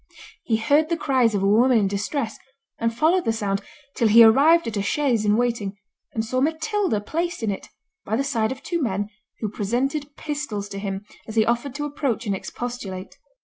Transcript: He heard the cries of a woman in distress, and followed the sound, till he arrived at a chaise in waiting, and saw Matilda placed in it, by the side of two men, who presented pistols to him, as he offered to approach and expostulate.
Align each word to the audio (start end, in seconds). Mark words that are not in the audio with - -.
He 0.41 0.57
heard 0.57 0.89
the 0.89 0.97
cries 0.97 1.35
of 1.35 1.43
a 1.43 1.47
woman 1.47 1.77
in 1.77 1.87
distress, 1.87 2.39
and 2.79 2.91
followed 2.91 3.23
the 3.23 3.31
sound, 3.31 3.61
till 3.95 4.07
he 4.07 4.23
arrived 4.23 4.65
at 4.65 4.75
a 4.75 4.81
chaise 4.81 5.23
in 5.25 5.37
waiting, 5.37 5.77
and 6.11 6.25
saw 6.25 6.41
Matilda 6.41 6.99
placed 7.01 7.43
in 7.43 7.51
it, 7.51 7.69
by 8.03 8.15
the 8.15 8.23
side 8.23 8.51
of 8.51 8.63
two 8.63 8.81
men, 8.81 9.09
who 9.41 9.47
presented 9.51 10.15
pistols 10.17 10.67
to 10.69 10.79
him, 10.79 11.05
as 11.27 11.35
he 11.35 11.45
offered 11.45 11.75
to 11.75 11.85
approach 11.85 12.25
and 12.25 12.33
expostulate. 12.35 13.19